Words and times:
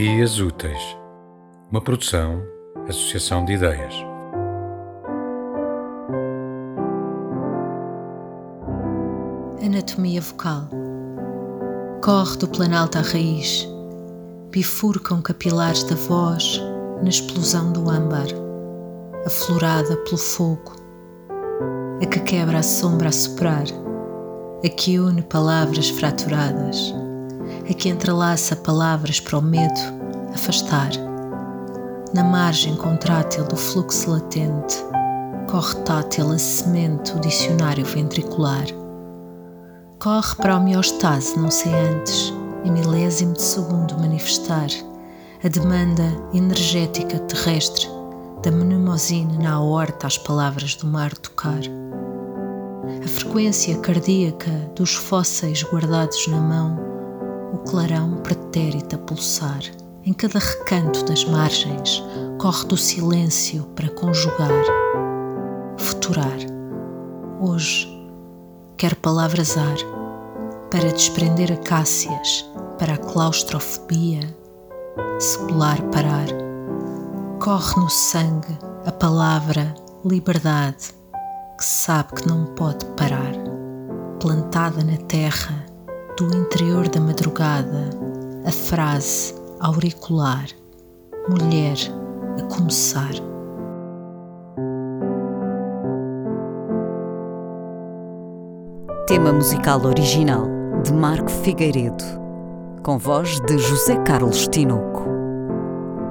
Dias 0.00 0.38
Úteis, 0.38 0.96
uma 1.72 1.80
produção, 1.80 2.40
associação 2.88 3.44
de 3.44 3.54
ideias. 3.54 3.92
Anatomia 9.60 10.20
vocal. 10.20 10.68
Corre 12.00 12.36
do 12.36 12.46
planalto 12.46 12.96
à 12.96 13.00
raiz, 13.00 13.68
bifurcam 14.52 15.20
capilares 15.20 15.82
da 15.82 15.96
voz 15.96 16.62
na 17.02 17.08
explosão 17.08 17.72
do 17.72 17.90
âmbar, 17.90 18.28
aflorada 19.26 19.96
pelo 20.04 20.16
fogo, 20.16 20.76
a 22.00 22.06
que 22.06 22.20
quebra 22.20 22.58
a 22.60 22.62
sombra 22.62 23.08
a 23.08 23.12
soprar, 23.12 23.66
a 24.64 24.68
que 24.68 25.00
une 25.00 25.22
palavras 25.22 25.90
fraturadas 25.90 26.94
a 27.68 27.74
que 27.74 27.88
entrelaça 27.88 28.56
palavras 28.56 29.20
para 29.20 29.38
o 29.38 29.42
medo 29.42 29.80
afastar. 30.34 30.90
Na 32.14 32.24
margem 32.24 32.74
contrátil 32.76 33.44
do 33.44 33.56
fluxo 33.56 34.10
latente, 34.10 34.76
corre 35.50 35.74
tátil 35.82 36.30
a 36.30 36.38
semente 36.38 37.12
o 37.12 37.20
dicionário 37.20 37.84
ventricular. 37.84 38.66
Corre 39.98 40.34
para 40.36 40.54
a 40.54 40.56
homeostase 40.58 41.38
não 41.38 41.50
sei 41.50 41.72
antes, 41.74 42.32
em 42.64 42.72
milésimo 42.72 43.34
de 43.34 43.42
segundo 43.42 43.98
manifestar 43.98 44.68
a 45.44 45.48
demanda 45.48 46.04
energética 46.34 47.18
terrestre 47.20 47.88
da 48.42 48.50
mnemosina 48.50 49.38
na 49.38 49.52
aorta 49.52 50.06
às 50.06 50.18
palavras 50.18 50.74
do 50.74 50.86
mar 50.86 51.16
tocar. 51.16 51.60
A 53.04 53.08
frequência 53.08 53.76
cardíaca 53.78 54.50
dos 54.74 54.94
fósseis 54.94 55.62
guardados 55.62 56.26
na 56.28 56.40
mão 56.40 56.76
clarão 57.68 58.16
pretérito 58.22 58.96
a 58.96 58.98
pulsar. 58.98 59.60
Em 60.04 60.12
cada 60.12 60.38
recanto 60.38 61.04
das 61.04 61.24
margens 61.24 62.02
corre 62.38 62.64
do 62.66 62.76
silêncio 62.76 63.64
para 63.76 63.90
conjugar, 63.90 64.64
futurar. 65.76 66.38
Hoje 67.40 67.86
quer 68.78 68.94
palavras 68.96 69.56
ar 69.58 69.76
para 70.70 70.90
desprender 70.92 71.52
acácias 71.52 72.48
para 72.78 72.94
a 72.94 72.98
claustrofobia, 72.98 74.20
secular 75.18 75.80
parar. 75.90 76.28
Corre 77.38 77.80
no 77.80 77.90
sangue 77.90 78.58
a 78.86 78.92
palavra 78.92 79.74
liberdade 80.04 80.94
que 81.58 81.64
sabe 81.64 82.14
que 82.14 82.28
não 82.28 82.46
pode 82.54 82.84
parar, 82.96 83.32
plantada 84.20 84.82
na 84.82 84.96
terra 84.96 85.67
do 86.18 86.36
interior 86.36 86.88
da 86.88 87.00
madrugada 87.00 87.90
a 88.44 88.50
frase 88.50 89.32
auricular: 89.60 90.46
mulher 91.28 91.76
a 92.40 92.42
começar. 92.52 93.12
Tema 99.06 99.32
musical 99.32 99.86
original 99.86 100.48
de 100.82 100.92
Marco 100.92 101.30
Figueiredo, 101.30 102.04
com 102.82 102.98
voz 102.98 103.38
de 103.42 103.56
José 103.56 103.96
Carlos 104.02 104.48
Tinoco. 104.48 105.06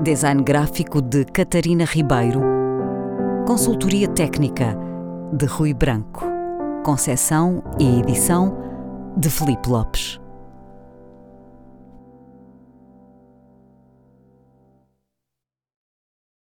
Design 0.03 0.41
gráfico 0.41 1.01
de 1.01 1.25
Catarina 1.25 1.83
Ribeiro. 1.83 2.41
Consultoria 3.45 4.07
técnica 4.07 4.77
de 5.33 5.45
Rui 5.45 5.73
Branco. 5.73 6.23
Concessão 6.85 7.61
e 7.77 7.99
edição 7.99 8.67
de 9.17 9.29
Felipe 9.29 9.67
Lopes. 9.67 10.19